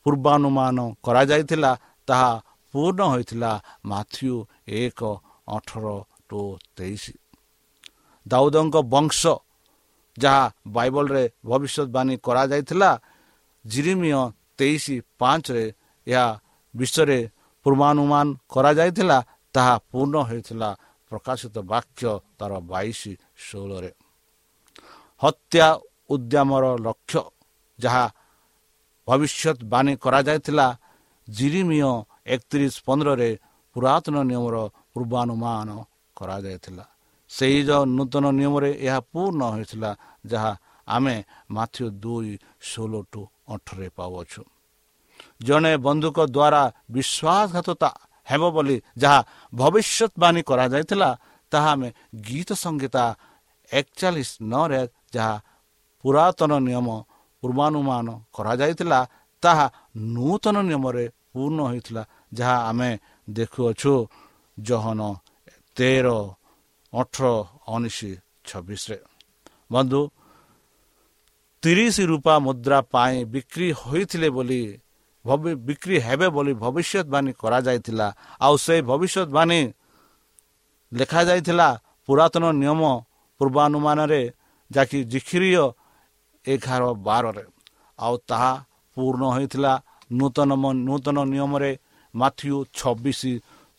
ପୂର୍ବାନୁମାନ 0.07 0.77
କରାଯାଇଥିଲା 1.05 1.73
ତାହା 2.09 2.31
ପୂର୍ଣ୍ଣ 2.75 3.01
ହୋଇଥିଲା 3.05 3.53
ମାଥ୍ୟୁ 3.85 4.35
ଏକ 4.79 5.01
ଅଠର 5.49 5.87
ଟୁ 6.29 6.41
ତେଇଶ 6.77 7.05
ଦାଉଦଙ୍କ 8.27 8.77
ବଂଶ 8.87 9.21
ଯାହା 10.23 10.45
ବାଇବଲରେ 10.67 11.25
ଭବିଷ୍ୟତବାଣୀ 11.49 12.15
କରାଯାଇଥିଲା 12.27 12.91
ଜିରିମିୟ 13.65 14.21
ତେଇଶ 14.59 14.85
ପାଞ୍ଚରେ 15.21 15.65
ଏହା 16.07 16.27
ବିଷୟରେ 16.75 17.21
ପୂର୍ବାନୁମାନ 17.67 18.27
କରାଯାଇଥିଲା 18.55 19.19
ତାହା 19.55 19.75
ପୂର୍ଣ୍ଣ 19.91 20.17
ହୋଇଥିଲା 20.29 20.71
ପ୍ରକାଶିତ 21.11 21.57
ବାକ୍ୟ 21.73 22.03
ତାର 22.39 22.53
ବାଇଶ 22.71 23.01
ଷୋହଳରେ। 23.47 23.91
ହତ୍ୟା 25.23 25.69
ଉଦ୍ୟମର 26.11 26.65
ଲକ୍ଷ୍ୟ 26.87 27.21
ଯାହା 27.79 28.05
ଭବିଷ୍ୟତବାଣୀ 29.09 29.93
କରାଯାଇଥିଲା 30.05 30.67
ଜିରିମିୟ 31.29 31.91
ଏକତିରିଶ 32.35 32.75
ପନ୍ଦରରେ 32.87 33.31
ପୁରାତନ 33.77 34.17
ନିୟମର 34.31 34.57
ପୂର୍ବାନୁମାନ 34.93 35.69
କରାଯାଇଥିଲା। 36.17 36.85
ସେହି 37.31 37.61
ଯେଉଁ 37.69 37.85
ନୂତନ 37.97 38.25
ନିୟମରେ 38.39 38.71
ଏହା 38.87 39.01
ପୂର୍ଣ୍ଣ 39.13 39.41
ହୋଇଥିଲା 39.55 39.91
ଯାହା 40.31 40.53
ଆମେ 40.89 41.17
ମାଥ୍ୟୁ 41.57 41.85
ଦୁଇ 42.03 42.33
ଷୋହଳ 42.69 42.95
ଟୁ 43.13 43.21
ଅଠରରେ 43.55 43.89
ପାଉଅଛୁ। 43.97 44.43
ଜଣେ 45.47 45.73
ବନ୍ଧୁଙ୍କ 45.87 46.19
ଦ୍ୱାରା 46.37 46.63
ବିଶ୍ୱାସଘାତତା 46.95 47.91
ହେବ 48.29 48.43
ବୋଲି 48.57 48.77
ଯାହା 49.03 49.21
ଭବିଷ୍ୟତବାଣୀ 49.53 50.41
କରାଯାଇଥିଲା 50.51 51.11
ତାହା 51.53 51.71
ଆମେ 51.75 51.89
ଗୀତ 52.27 52.51
ସଂହିତା 52.65 53.05
ଏକଚାଳିଶ 53.71 54.31
ନଅରେ 54.53 54.81
ଯାହା 55.15 55.35
ପୁରାତନ 56.05 56.53
ନିୟମ 56.67 56.89
ପୂର୍ବାନୁମାନ 57.43 58.07
କରାଯାଇଥିଲା 58.37 59.01
ତାହା 59.43 59.67
ନୂତନ 60.15 60.57
ନିୟମରେ 60.69 61.05
ପୂର୍ଣ୍ଣ 61.33 61.59
ହୋଇଥିଲା 61.69 62.03
ଯାହା 62.39 62.57
ଆମେ 62.71 62.91
ଦେଖୁଅଛୁ। 63.29 63.95
ଜହନ 64.59 65.01
ତେର 65.77 66.07
ଅଠର 66.93 67.25
ଉଣେଇଶ 67.69 67.99
ଛବିଶରେ। 68.49 68.99
ବନ୍ଧୁ 69.73 70.01
ତିରିଶ 71.63 71.97
ରୂପା 72.11 72.35
ମୁଦ୍ରା 72.47 72.79
ପାଇଁ 72.93 73.17
ବିକ୍ରି 73.35 73.69
ହୋଇଥିଲେ 73.81 74.29
ବୋଲି 74.37 74.63
ବିକ୍ରି 75.69 75.97
ହେବେ 76.07 76.29
ବୋଲି 76.37 76.53
ଭବିଷ୍ୟତବାଣୀ 76.65 77.33
କରାଯାଇଥିଲା। 77.43 78.07
ଆଉ 78.41 78.55
ସେ 78.65 78.75
ଭବିଷ୍ୟତବାଣୀ 78.91 79.61
ଲେଖାଯାଇଥିଲା 80.93 81.69
ପୁରାତନ 82.09 82.45
ନିୟମ 82.63 82.83
ପୂର୍ବାନୁମାନରେ 83.41 84.23
ଯାହାକି 84.71 84.99
ଜିଖିରିୟ 85.13 85.65
ଏଗାର 86.47 86.83
ବାରରେ। 87.07 87.45
ଆଉ 87.99 88.15
ତାହା 88.29 88.53
ପୂର୍ଣ୍ଣ 88.97 89.23
ହୋଇଥିଲା 89.37 89.73
ନୂତନ 90.19 90.51
ନୂତନ 90.89 91.17
ନିୟମରେ 91.33 91.73
ମାଥ୍ୟୁ 92.15 92.57
ଛବିଶ 92.79 93.21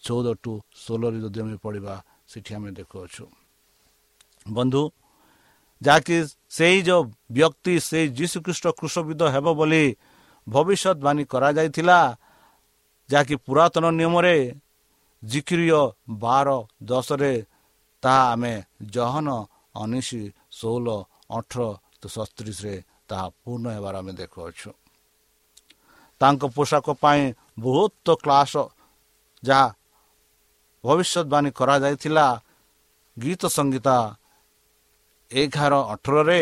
ଚଉଦ 0.03 0.27
ଟୁ 0.43 0.51
ଷୋହଳରେ। 0.83 1.17
ଯଦି 1.23 1.39
ଆମେ 1.43 1.55
ପଢ଼ିବା 1.65 1.93
ସେଠି 2.29 2.51
ଆମେ 2.55 2.69
ଦେଖୁଅଛୁ 2.71 3.23
ବନ୍ଧୁ 4.49 4.81
ଯାହାକି 5.81 6.17
ସେଇ 6.49 6.77
ଯେଉଁ 6.87 7.03
ବ୍ୟକ୍ତି 7.31 7.73
ସେଇ 7.81 8.05
ଯୀଶୁଖ୍ରୀଷ୍ଟ 8.17 8.65
କୃଷବିଦ 8.79 9.21
ହେବ 9.29 9.47
ବୋଲି 9.59 9.85
ଭବିଷ୍ୟତବାଣୀ 10.47 11.23
କରାଯାଇଥିଲା 11.25 11.99
ଯାହାକି 13.09 13.35
ପୁରାତନ 13.45 13.85
ନିୟମରେ 13.91 14.37
ଜିକ୍ରିୟ 15.23 15.81
ବାର 16.17 16.47
ଦଶରେ 16.83 17.33
ତାହା 18.03 18.23
ଆମେ 18.33 18.53
ଜହନ 18.89 19.27
ଉଣେଇଶ 19.75 20.09
ଷୋହଳ 20.51 20.87
ଅଠର 21.29 21.61
ସତତିରିଶରେ 22.07 22.75
ତାହା 23.09 23.25
ପୂର୍ଣ୍ଣ 23.39 23.65
ହେବାର 23.75 23.95
ଆମେ 24.01 24.13
ଦେଖୁଅଛୁ 24.13 24.69
ତାଙ୍କ 26.21 26.43
ପୋଷାକ 26.55 26.87
ପାଇଁ 27.01 27.21
ବହୁତ 27.57 28.07
କ୍ଲାସ 28.23 28.53
ଯାହା 29.43 29.67
ଭବିଷ୍ୟତବାଣୀ 30.83 31.49
କରାଯାଇଥିଲା 31.59 32.25
ଗୀତ 33.17 33.41
ସଙ୍ଗୀତା 33.55 33.97
ଏଗାର 35.31 35.73
ଅଠରରେ 35.93 36.41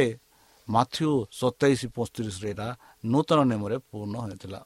ମାଥ୍ୟୁ 0.67 1.09
ସତେଇଶ 1.39 1.81
ପଇଁତିରିଶରେ 1.95 2.47
ଏଇଟା 2.51 2.67
ନୂତନ 3.11 3.39
ନିୟମରେ 3.49 3.77
ପୂର୍ଣ୍ଣ 3.89 4.15
ହୋଇଥିଲା। 4.23 4.61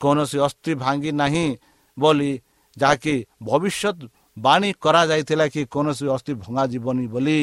କୌଣସି 0.00 0.38
ଅସ୍ଥି 0.46 0.72
ଭାଙ୍ଗି 0.82 1.10
ନାହିଁ 1.22 1.46
ବୋଲି 1.96 2.32
ଯାହାକି 2.76 3.14
ଭବିଷ୍ୟତ 3.48 3.98
ବାଣୀ 4.36 4.70
କରାଯାଇଥିଲା 4.84 5.46
କି 5.54 5.62
କୌଣସି 5.74 6.04
ଅସ୍ଥି 6.16 6.32
ଭଙ୍ଗାଯିବନି 6.42 7.04
ବୋଲି 7.14 7.40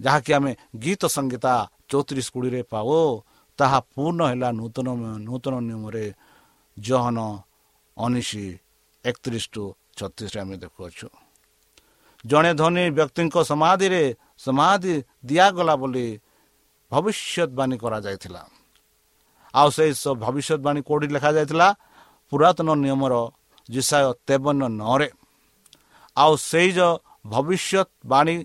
ଯାହାକି 0.00 0.30
ଆମେ 0.38 0.52
ଗୀତ 0.82 1.02
ସଙ୍ଗୀତା 1.16 1.54
ଚଉତିରିଶ 1.90 2.28
କୋଡ଼ିରେ 2.34 2.60
ପାଉ 2.72 2.90
ତାହା 3.58 3.78
ପୂର୍ଣ୍ଣ 3.92 4.20
ହେଲା 4.30 4.48
ନୂତନ 4.60 4.88
ନୂତନ 5.26 5.54
ନିୟମରେ 5.68 6.06
ଜହନ 6.76 7.18
ଉଣେଇଶ 7.96 8.30
ଏକତିରିଶ 9.04 9.44
ଟୁ 9.54 9.64
ଛତିଶରେ 9.98 10.38
ଆମେ 10.44 10.56
ଦେଖୁଅଛୁ। 10.62 11.08
ଜଣେ 12.24 12.50
ଧନୀ 12.60 12.84
ବ୍ୟକ୍ତିଙ୍କ 12.98 13.36
ସମାଧିରେ 13.50 14.02
ସମାଧି 14.38 14.94
ଦିଆଗଲା 15.28 15.74
ବୋଲି 15.82 16.06
ଭବିଷ୍ୟତବାଣୀ 16.92 17.76
କରାଯାଇଥିଲା। 17.82 18.42
ଆଉ 19.54 19.68
ସେ 19.76 19.84
ଭବିଷ୍ୟତବାଣୀ 20.24 20.80
କେଉଁଠି 20.86 21.06
ଲେଖାଯାଇଥିଲା? 21.14 21.68
ପୁରାତନ 22.32 22.68
ନିୟମର 22.84 23.14
ଜିସାୟ 23.68 24.06
ତେବନ 24.26 24.60
ନଅରେ। 24.80 25.08
ଆଉ 26.16 26.32
ସେଇ 26.50 26.68
ଯେଉଁ 26.76 26.92
ଭବିଷ୍ୟତବାଣୀ 27.26 28.36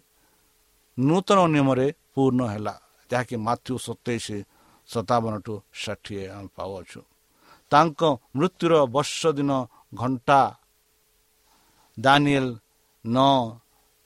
ନୂତନ 0.97 1.39
ନିୟମରେ 1.53 1.87
ପୂର୍ଣ୍ଣ 2.13 2.41
ହେଲା 2.53 2.75
ଯାହାକି 3.09 3.35
ମାଥ୍ୟୁ 3.47 3.73
ସତେଇଶ 3.85 4.27
ସତାବନ 4.89 5.33
ଟୁ 5.45 5.53
ଷାଠିଏ 5.81 6.23
ଆମେ 6.35 6.49
ପାଉଅଛୁ। 6.55 7.01
ତାଙ୍କ 7.71 8.01
ମୃତ୍ୟୁର 8.35 8.73
ବର୍ଷ 8.95 9.19
ଦିନ 9.37 9.51
ଘଣ୍ଟା 9.93 10.39
ଦାନିଏଲ 11.97 12.47
ନଅ 13.05 13.35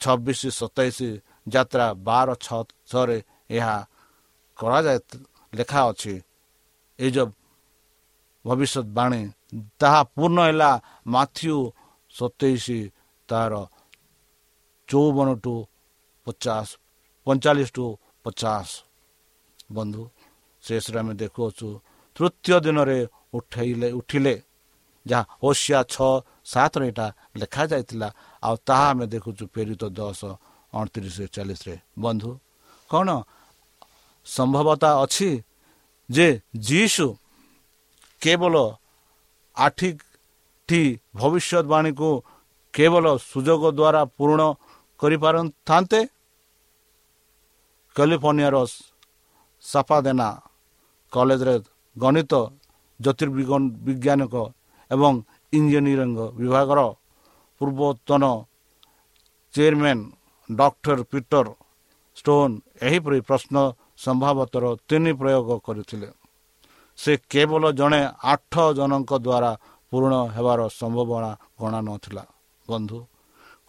ଛବିଶ 0.01 0.41
ସତେଇଶ 0.59 0.99
ଯାତ୍ରା 1.53 1.87
ବାର 2.07 2.27
ଛଅ 2.45 2.61
ଛଅରେ 2.89 3.17
ଏହା 3.57 3.77
କରାଯାଏ 4.59 4.99
ଲେଖା 5.53 5.81
ଅଛି। 5.89 6.13
ଏ 6.99 7.07
ଯେଉଁ 7.15 7.31
ଭବିଷ୍ୟତବାଣୀ 8.45 9.21
ତାହା 9.79 10.01
ପୂର୍ଣ୍ଣ 10.15 10.39
ହେଲା 10.47 10.71
ମାଥ୍ୟୁ 11.13 11.55
ସତେଇଶ 12.15 12.65
ତାର 13.29 13.53
ଚଉବନ 14.89 15.29
ଟୁ 15.43 15.55
ପଚାଶ 16.25 16.67
ପଇଁଚାଳିଶ 17.27 17.69
ଟୁ 17.77 17.85
ପଚାଶ। 18.23 18.69
ବନ୍ଧୁ 19.75 20.03
ଶେଷରେ 20.63 20.97
ଆମେ 21.01 21.13
ଦେଖୁଅଛୁ 21.21 21.67
ତୃତୀୟ 22.15 22.55
ଦିନରେ 22.65 22.99
ଉଠେଇଲେ 23.37 23.89
ଉଠିଲେ 23.99 24.35
ଯାହା 25.05 25.23
ହୋସିଆ 25.43 25.79
ଛଅ 25.93 26.11
ସାତରେ 26.45 26.85
ଏଇଟା 26.89 27.05
ଲେଖାଯାଇଥିଲା 27.35 28.07
ଆଉ 28.43 28.55
ତାହା 28.67 28.85
ଆମେ 28.91 29.05
ଦେଖୁଛୁ 29.13 29.43
ପ୍ରେରିତ 29.53 29.83
ଦଶ 29.91 30.21
ଅଣତିରିଶ 30.73 31.17
ଚାଳିଶରେ 31.35 31.75
ବନ୍ଧୁ 31.97 32.31
କ'ଣ 32.89 33.09
ସମ୍ଭବତା 34.27 34.89
ଅଛି 35.03 35.29
ଯେ 36.09 36.27
ଯିଶୁ 36.61 37.07
କେବଳ 38.21 38.55
ଆଠିଟି 39.57 40.81
ଭବିଷ୍ୟତବାଣୀକୁ 41.15 42.09
କେବଳ 42.73 43.05
ସୁଯୋଗ 43.23 43.63
ଦ୍ୱାରା 43.71 44.01
ପୂରଣ 44.17 44.41
କରିପାରିଥାନ୍ତେ 44.99 45.99
କାଲିଫର୍ଣ୍ଣିଆର 47.95 48.55
ସାପାଦେନା 49.63 50.27
କଲେଜରେ 51.13 51.55
ଗଣିତ 51.95 52.33
ଜ୍ୟୋତିର୍ବିଜ୍ଞାନିକ 52.99 54.35
ଏବଂ 54.91 55.13
ଇଞ୍ଜିନିୟରିଂ 55.53 56.11
ବିଭାଗର 56.35 56.79
ପୂର୍ବତନ 57.61 58.23
ଚେୟାରମ୍ୟାନ୍ 59.53 60.03
ଡକ୍ଟର 60.49 60.99
ପିଟର 61.11 61.47
ଷ୍ଟୋନ୍ 62.17 62.53
ଏହିପରି 62.81 63.19
ପ୍ରଶ୍ନ 63.27 63.55
ସମ୍ଭବତର 63.97 64.65
ତିନି 64.87 65.11
ପ୍ରୟୋଗ 65.19 65.49
କରିଥିଲେ 65.65 66.09
ସେ 66.97 67.11
କେବଳ 67.31 67.63
ଜଣେ 67.79 68.01
ଆଠ 68.25 68.53
ଜଣଙ୍କ 68.77 69.11
ଦ୍ୱାରା 69.19 69.51
ପୂରଣ 69.91 70.13
ହେବାର 70.35 70.59
ସମ୍ଭାବନା 70.71 71.31
ଗଣା 71.59 71.79
ନଥିଲା 71.87 72.23
ବନ୍ଧୁ 72.67 72.99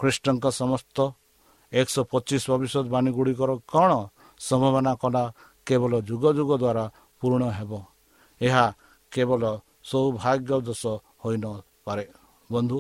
ଖ୍ରୀଷ୍ଟଙ୍କ 0.00 0.44
ସମସ୍ତ 0.52 0.98
ଏକଶହ 1.72 2.04
ପଚିଶ 2.12 2.42
ଭବିଷ୍ୟତବାଣୀ 2.52 3.10
ଗୁଡ଼ିକର 3.16 3.50
କ'ଣ 3.66 3.90
ସମ୍ଭାବନା 4.40 4.92
କଲା 5.02 5.24
କେବଳ 5.66 5.92
ଯୁଗ 6.08 6.24
ଯୁଗ 6.38 6.50
ଦ୍ୱାରା 6.56 6.84
ପୂରଣ 7.22 7.42
ହେବ 7.58 7.72
ଏହା 8.40 8.64
କେବଳ 9.12 9.42
ସୌଭାଗ୍ୟ 9.84 10.50
ଦୋଷ 10.66 10.82
ହୋଇନପାରେ 11.20 12.04
ବନ୍ଧୁ 12.50 12.78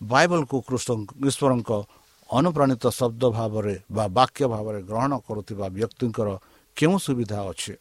ବାଇବଲକୁ 0.00 0.56
କୃଷ୍ଣ 0.68 0.90
ଈଶ୍ୱରଙ୍କ 1.28 1.70
ଅନୁପ୍ରାଣିତ 2.30 2.84
ଶବ୍ଦ 2.98 3.22
ଭାବରେ 3.38 3.74
ବା 3.96 4.04
ବାକ୍ୟ 4.18 4.42
ଭାବରେ 4.54 4.80
ଗ୍ରହଣ 4.82 5.12
କରୁଥିବା 5.26 5.66
ବ୍ୟକ୍ତିଙ୍କର 5.76 6.28
କେଉଁ 6.76 6.96
ସୁବିଧା 7.06 7.38
ଅଛି 7.50 7.74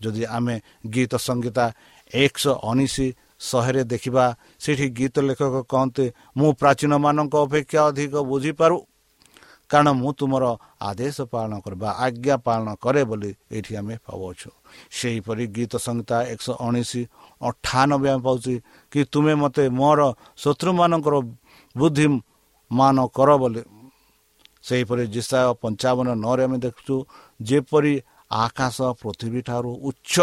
ଯଦି 0.00 0.22
ଆମେ 0.36 0.54
ଗୀତ 0.94 1.12
ସଙ୍ଗୀତା 1.26 1.64
ଏକଶହ 2.12 2.54
ଉଣେଇଶ 2.70 2.96
ଶହେରେ 3.38 3.82
ଦେଖିବା 3.92 4.24
ସେଠି 4.58 4.86
ଗୀତ 4.98 5.16
ଲେଖକ 5.28 5.54
କହନ୍ତି 5.72 6.06
ମୁଁ 6.38 6.50
ପ୍ରାଚୀନମାନଙ୍କ 6.60 7.34
ଅପେକ୍ଷା 7.46 7.80
ଅଧିକ 7.90 8.14
ବୁଝିପାରୁ। 8.30 8.76
କାରଣ 9.70 9.88
ମୁଁ 10.00 10.10
ତୁମର 10.18 10.44
ଆଦେଶ 10.88 11.16
ପାଳନ 11.32 11.52
କରେ 11.64 11.76
ବା 11.82 11.90
ଆଜ୍ଞା 12.04 12.36
ପାଳନ 12.46 12.68
କରେ 12.84 13.02
ବୋଲି 13.10 13.30
ଏଇଠି 13.56 13.72
ଆମେ 13.80 13.94
ପାଉଛୁ 14.06 14.50
ସେହିପରି 14.98 15.44
ଗୀତ 15.56 15.72
ସଂହିତା 15.86 16.16
ଏକଶହ 16.32 16.56
ଉଣେଇଶ 16.66 16.92
ଅଠାନବେ 17.40 18.08
ଆମେ 18.12 18.22
ପାଉଛି 18.26 18.54
କି 18.92 19.00
ତୁମେ 19.12 19.34
ମୋତେ 19.42 19.64
ମୋର 19.80 20.00
ଶତ୍ରୁମାନଙ୍କର 20.42 21.14
ବୁଦ୍ଧିମାନ 21.76 22.96
କର 23.16 23.30
ବୋଲି। 23.42 23.62
ସେହିପରି 24.68 25.04
ଜିସା 25.14 25.40
ପଞ୍ଚାବନ 25.62 26.08
ନଅରେ 26.24 26.42
ଆମେ 26.46 26.58
ଦେଖୁଛୁ 26.64 26.94
ଯେପରି 27.40 27.92
ଆକାଶ 28.36 28.76
ପୃଥିବୀ 29.00 29.40
ଠାରୁ 29.48 29.70
ଉଚ୍ଚ 29.88 30.14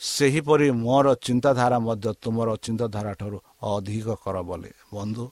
ସେହିପରି 0.00 0.68
ମୋର 0.84 1.06
ଚିନ୍ତାଧାରା 1.26 1.78
ମଧ୍ୟ 1.86 2.08
ତୁମର 2.22 2.48
ଚିନ୍ତାଧାରା 2.64 3.12
ଠାରୁ 3.20 3.38
ଅଧିକ 3.72 4.08
କର 4.24 4.36
ବୋଲି। 4.48 4.70
ବନ୍ଧୁ 4.94 5.24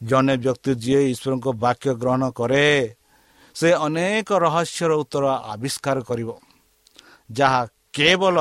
ଜଣେ 0.00 0.34
ବ୍ୟକ୍ତି 0.42 0.72
ଯିଏ 0.82 1.00
ଈଶ୍ୱରଙ୍କ 1.12 1.46
ବାକ୍ୟ 1.64 1.90
ଗ୍ରହଣ 2.00 2.22
କରେ 2.38 2.66
ସେ 3.56 3.68
ଅନେକ 3.86 4.28
ରହସ୍ୟର 4.44 4.90
ଉତ୍ତର 5.02 5.24
ଆବିଷ୍କାର 5.52 5.98
କରିବ 6.08 6.30
ଯାହା 7.30 7.60
କେବଳ 7.96 8.36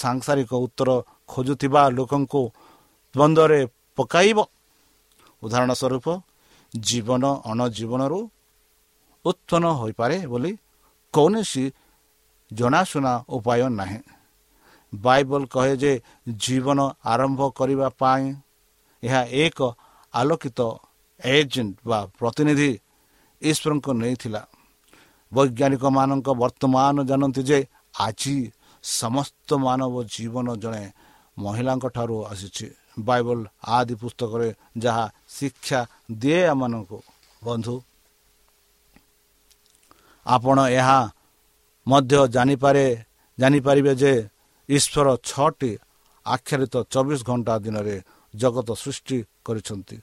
ସାଂସାରିକ 0.00 0.52
ଉତ୍ତର 0.66 0.90
ଖୋଜୁଥିବା 1.28 1.82
ଲୋକଙ୍କୁ 1.96 2.42
ଦ୍ୱନ୍ଦ୍ୱରେ 3.14 3.60
ପକାଇବ। 3.98 4.38
ଉଦାହରଣ 5.42 5.72
ସ୍ୱରୂପ 5.80 6.06
ଜୀବନ 6.74 7.24
ଅଣଜୀବନରୁ 7.50 8.20
ଉତ୍ପନ୍ନ 9.24 9.66
ହୋଇପାରେ 9.80 10.16
ବୋଲି 10.26 10.52
କୌଣସି 11.14 11.64
ଜଣାଶୁଣା 12.50 13.12
ଉପାୟ 13.28 13.62
ନାହିଁ। 13.80 14.00
ବାଇବଲ 14.92 15.42
କହେ 15.54 15.74
ଯେ 15.82 15.92
ଜୀବନ 16.44 16.78
ଆରମ୍ଭ 17.04 17.40
କରିବା 17.58 17.88
ପାଇଁ 18.00 18.24
ଏହା 19.02 19.22
ଏକ 19.44 19.58
ଆଲୋକିତ 20.14 20.60
ଏଜେଣ୍ଟ 21.20 21.76
ବା 21.88 21.98
ପ୍ରତିନିଧି 22.18 22.70
ଈଶ୍ୱରଙ୍କୁ 23.42 23.90
ନେଇଥିଲା। 24.02 24.42
ବୈଜ୍ଞାନିକମାନଙ୍କ 25.32 26.28
ବର୍ତ୍ତମାନ 26.42 26.96
ଜାଣନ୍ତି 27.10 27.42
ଯେ 27.50 27.58
ଆଜି 27.98 28.36
ସମସ୍ତ 28.84 29.48
ମାନବ 29.66 29.94
ଜୀବନ 30.14 30.46
ଜଣେ 30.62 30.84
ମହିଳାଙ୍କ 31.38 31.84
ଠାରୁ 31.96 32.16
ଆସିଛି। 32.32 32.66
ବାଇବଲ 32.98 33.38
ଆଦି 33.76 33.94
ପୁସ୍ତକରେ 34.02 34.48
ଯାହା 34.78 35.04
ଶିକ୍ଷା 35.36 35.80
ଦିଏ 36.20 36.40
ଆମମାନଙ୍କୁ 36.52 36.98
ବନ୍ଧୁ 37.42 37.74
ଆପଣ 40.26 40.58
ଏହା 40.70 41.00
ମଧ୍ୟ 41.86 42.14
ଜାଣିପାରେ 42.28 42.86
ଜାଣିପାରିବେ 43.38 43.92
ଯେ 44.02 44.12
ଈଶ୍ୱର 44.68 45.06
ଛଅଟି 45.30 45.72
ଆକ୍ଷରିତ 46.26 46.74
ଚବିଶ 46.92 47.20
ଘଣ୍ଟା 47.30 47.54
ଦିନରେ 47.64 47.96
ଜଗତ 48.34 48.68
ସୃଷ୍ଟି 48.82 49.18
କରିଛନ୍ତି। 49.46 49.96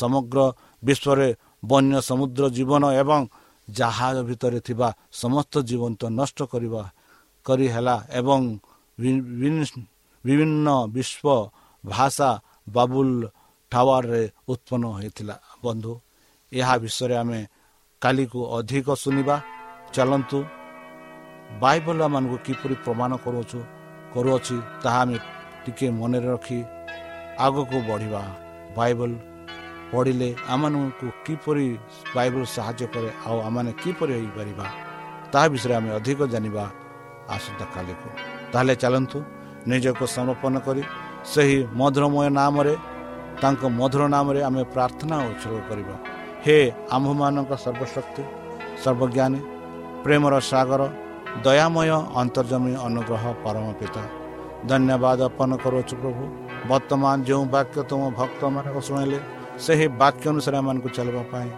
ସମଗ୍ର 0.00 0.38
ବିଶ୍ୱରେ 0.82 1.28
ବନ୍ୟ 1.64 1.96
ସମୁଦ୍ର 2.08 2.44
ଜୀବନ 2.56 2.82
ଏବଂ 3.02 3.20
ଜାହାଜ 3.68 4.16
ଭିତରେ 4.28 4.60
ଥିବା 4.66 4.88
ସମସ୍ତ 5.22 5.54
ଜୀବନ୍ତ 5.68 6.02
ନଷ୍ଟ 6.18 6.38
କରିବା 6.52 6.82
କରି 7.46 7.66
ହେଲା 7.74 7.96
ଏବଂ 8.20 8.40
ବିଭିନ୍ନ 10.24 10.68
ବିଶ୍ୱ 10.94 11.50
ଭାଷା 11.84 12.30
ବାବୁଲ 12.68 13.10
ଟାୱାରରେ 13.72 14.22
ଉତ୍ପନ୍ନ 14.48 14.84
ହୋଇଥିଲା। 14.96 15.36
ବନ୍ଧୁ 15.64 15.92
ଏହା 16.52 16.74
ବିଷୟରେ 16.82 17.14
ଆମେ 17.22 17.40
କାଲିକୁ 18.02 18.40
ଅଧିକ 18.58 18.86
ଶୁଣିବା। 19.02 19.36
ଚାଲନ୍ତୁ 19.94 20.38
ବାଇବଲ 21.62 22.00
ମାନଙ୍କୁ 22.14 22.36
କିପରି 22.46 22.74
ପ୍ରମାଣ 22.84 23.10
କରୁଅଛୁ 23.24 23.60
କରୁଅଛି 24.14 24.56
ତାହା 24.82 25.00
ଆମେ 25.02 25.18
ଟିକେ 25.64 25.86
ମନରେ 25.98 26.28
ରଖି 26.32 26.58
ଆଗକୁ 27.46 27.76
ବଢ଼ିବା। 27.88 28.22
ବାଇବଲ 28.76 29.10
ପଢ଼ିଲେ 29.96 30.28
ଆମମାନଙ୍କୁ 30.54 31.06
କିପରି 31.26 31.66
ବାଇବଲ 32.16 32.42
ସାହାଯ୍ୟ 32.56 32.86
କରେ 32.94 33.10
ଆଉ 33.26 33.36
ଆମମାନେ 33.48 33.70
କିପରି 33.82 34.12
ହୋଇପାରିବା 34.18 34.66
ତାହା 35.32 35.46
ବିଷୟରେ 35.52 35.74
ଆମେ 35.78 35.90
ଅଧିକ 35.98 36.20
ଜାଣିବା 36.34 36.64
ଆସନ୍ତାକାଲିକୁ 37.36 38.08
ତାହେଲେ 38.52 38.74
ଚାଲନ୍ତୁ 38.82 39.18
ନିଜକୁ 39.70 40.04
ସମର୍ପଣ 40.16 40.54
କରି 40.66 40.82
ସେହି 41.32 41.58
ମଧୁରମୟ 41.80 42.28
ନାମରେ 42.40 42.74
ତାଙ୍କ 43.42 43.62
ମଧୁର 43.80 44.02
ନାମରେ 44.14 44.40
ଆମେ 44.48 44.62
ପ୍ରାର୍ଥନା 44.74 45.16
ଉତ୍ସର୍ଗ 45.30 45.60
କରିବା। 45.68 45.96
ହେ 46.44 46.56
ଆମ୍ଭମାନଙ୍କ 46.96 47.52
ସର୍ବଶକ୍ତି 47.64 48.22
ସର୍ବଜ୍ଞାନୀ 48.82 49.40
ପ୍ରେମର 50.04 50.34
ସାଗର 50.50 50.82
ଦୟାମୟ 51.46 51.90
ଅନ୍ତର୍ଜମୀ 52.20 52.72
ଅନୁଗ୍ରହ 52.86 53.24
ପରମ 53.44 53.66
ପିତା। 53.80 54.02
ଧନ୍ୟବାଦ 54.70 55.18
ଅର୍ପଣ 55.28 55.50
କରୁଅଛୁ 55.64 55.94
ପ୍ରଭୁ। 56.02 56.22
ବର୍ତ୍ତମାନ 56.70 57.16
ଯେଉଁ 57.28 57.44
ବାକ୍ୟ 57.54 57.78
ତୁମ 57.90 58.02
ଭକ୍ତମାନଙ୍କୁ 58.18 58.80
ଶୁଣିଲେ 58.88 59.18
ସେହି 59.64 59.86
ବାକ୍ୟ 60.00 60.24
ଅନୁସାରେ 60.32 60.56
ଏମାନଙ୍କୁ 60.62 60.88
ଚାଲିବା 60.96 61.22
ପାଇଁ 61.32 61.48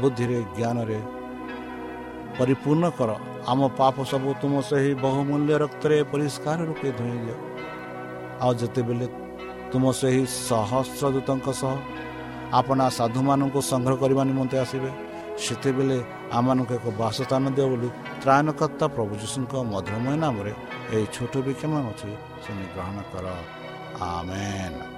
ବୁଦ୍ଧିରେ 0.00 0.38
ଜ୍ଞାନରେ 0.56 0.98
ପରିପୂର୍ଣ୍ଣ 2.38 2.84
କର। 2.98 3.10
ଆମ 3.50 3.60
ପାପ 3.80 3.96
ସବୁ 4.10 4.30
ତୁମ 4.42 4.54
ସେହି 4.70 4.90
ବହୁମୂଲ୍ୟ 5.04 5.52
ରକ୍ତରେ 5.62 5.96
ପରିଷ୍କାର 6.12 6.58
ରୂପେ 6.68 6.88
ଧୋଇ 6.98 7.16
ଦିଅ 7.24 7.36
ଆଉ 8.44 8.52
ଯେତେବେଳେ 8.60 9.06
ତୁମ 9.72 9.84
ସେହି 10.00 10.22
ସହସ୍ର 10.48 11.04
ଦୂତଙ୍କ 11.14 11.46
ସହ 11.60 11.74
ଆପଣା 12.60 12.84
ସାଧୁମାନଙ୍କୁ 12.98 13.60
ସଂଗ୍ରହ 13.70 13.96
କରିବା 14.02 14.22
ନିମନ୍ତେ 14.30 14.56
ଆସିବେ 14.64 14.90
ସେତେବେଳେ 15.44 15.98
ଆମମାନଙ୍କୁ 16.38 16.72
ଏକ 16.78 16.86
ବାସସ୍ଥାନ 17.02 17.44
ଦିଅ 17.56 17.66
ବୋଲି 17.72 17.88
ତ୍ରାଣକର୍ତ୍ତା 18.22 18.86
ପ୍ରଭୁ 18.96 19.12
ଯୀଶୁଙ୍କ 19.22 19.52
ମଧୁରମୟ 19.72 20.14
ନାମରେ 20.24 20.52
ଏହି 20.94 21.06
ଛୋଟ 21.14 21.34
ବିକ୍ଷମ 21.46 21.72
ଅଛି 21.90 22.10
ଶୁଣି 22.44 22.64
ଗ୍ରହଣ 22.74 22.98
କର। 23.12 23.26
ଆମେନ୍। 24.12 24.97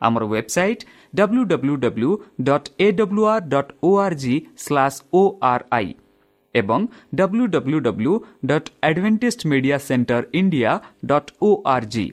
আমার 0.00 0.22
website 0.24 0.78
W 1.12 1.42
W 1.44 1.74
W 1.76 2.10
dot 2.42 2.64
A 2.78 2.88
W R 3.00 3.38
dot 3.52 3.68
O 3.82 3.90
R 3.98 4.16
G 4.22 4.34
slash 4.64 4.98
O 5.12 5.22
R 5.52 5.64
I 5.70 5.88
ଏବଂ 6.54 6.80
W 7.14 7.44
W 7.46 7.78
W 7.80 8.12
dot 8.50 8.68
advantage 8.88 9.42
media 9.46 9.78
centre 9.88 10.22
India 10.40 10.72
dot 11.04 11.30
O 11.42 11.50
R 11.74 11.86
G 11.86 12.06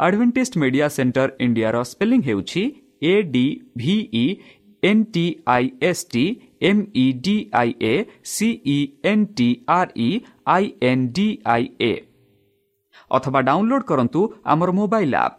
advantage 0.00 0.52
media 0.58 0.88
centre 0.88 1.28
ଇଣ୍ଡିଆର 1.40 1.76
spelling 1.90 2.20
ହେଉଛି 2.28 2.62
A 3.04 3.14
D 3.34 3.44
V 3.76 4.24
N 4.82 5.04
T 5.14 5.24
I 5.46 5.64
S 5.82 6.04
T 6.12 6.24
M 6.62 6.82
E 6.96 7.06
D 7.24 7.36
I 7.52 7.70
A 7.84 7.94
C 8.32 8.78
N 9.04 9.24
T 9.36 9.48
R 9.76 9.90
E 9.98 10.10
I 10.46 10.70
N 10.82 11.04
D 11.12 11.26
I 11.54 11.64
A 11.82 11.92
ଅଥବା 13.10 13.40
download 13.48 13.84
କରନ୍ତୁ 13.90 14.22
ଆମର 14.46 14.70
mobile 14.80 15.14
app 15.18 15.38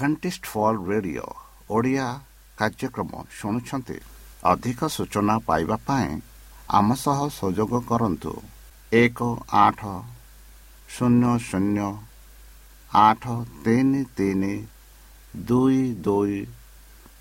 ଆଡ଼ଭେଣ୍ଟିସ୍ଡ 0.00 0.44
ଫଲ୍ 0.46 0.78
radio 0.88 1.26
Odia 1.70 2.06
କାର୍ଯ୍ୟକ୍ରମ 2.58 3.12
ଶୁଣୁଛନ୍ତି 3.38 3.96
ଅଧିକ 4.42 4.80
ସୂଚନା 4.88 5.34
ପାଇବା 5.48 5.76
ପାଇଁ 5.86 6.08
ଆମ 6.68 6.88
ସହ 7.02 7.18
ସଂଯୋଗ 7.32 7.72
କରନ୍ତୁ 7.90 8.32
ଏକ 8.92 9.18
ଆଠ 9.60 9.80
ଶୂନ୍ୟ 10.88 11.32
ଶୂନ୍ୟ 11.48 11.88
ଆଠ 12.90 13.24
ତିନି 13.64 14.02
ତିନି 14.16 14.54
ଦୁଇ 15.46 15.82
ଦୁଇ 16.00 16.40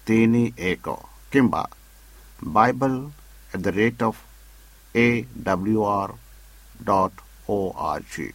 ତିନି 0.08 0.44
ଏକ 0.72 0.98
କିମ୍ବା 1.32 1.63
Bible 2.50 3.00
at 3.52 3.63
the 3.63 3.76
rate 3.80 4.04
of 4.04 4.20
A 4.96 5.08
W 5.46 5.82
R 5.92 6.13
dot 6.86 7.26
O 7.50 7.60
R 7.89 8.08
G 8.13 8.30